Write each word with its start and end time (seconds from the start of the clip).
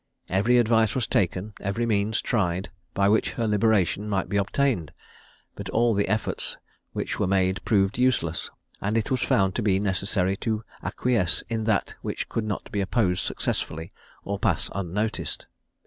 Every 0.29 0.57
advice 0.57 0.95
was 0.95 1.05
taken, 1.05 1.53
every 1.59 1.85
means 1.85 2.21
tried, 2.23 2.71
by 2.95 3.07
which 3.07 3.33
her 3.33 3.47
liberation 3.47 4.09
might 4.09 4.29
be 4.29 4.37
obtained; 4.37 4.93
but 5.53 5.69
all 5.69 5.93
the 5.93 6.07
efforts 6.07 6.57
which 6.93 7.19
were 7.19 7.27
made 7.27 7.63
proved 7.65 7.99
useless, 7.99 8.49
and 8.81 8.97
it 8.97 9.11
was 9.11 9.21
found 9.21 9.53
to 9.53 9.61
be 9.61 9.79
necessary 9.79 10.35
to 10.37 10.63
acquiesce 10.81 11.43
in 11.49 11.65
that 11.65 11.93
which 12.01 12.29
could 12.29 12.45
not 12.45 12.71
be 12.71 12.81
opposed 12.81 13.23
successfully 13.23 13.91
or 14.23 14.39
pass 14.39 14.71
unnoticed. 14.73 15.45